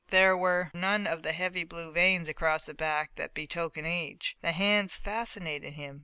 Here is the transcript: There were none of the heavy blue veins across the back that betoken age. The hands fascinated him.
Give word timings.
There 0.09 0.35
were 0.35 0.71
none 0.73 1.05
of 1.05 1.21
the 1.21 1.31
heavy 1.31 1.63
blue 1.63 1.91
veins 1.91 2.27
across 2.27 2.65
the 2.65 2.73
back 2.73 3.13
that 3.17 3.35
betoken 3.35 3.85
age. 3.85 4.35
The 4.41 4.51
hands 4.51 4.95
fascinated 4.95 5.73
him. 5.73 5.99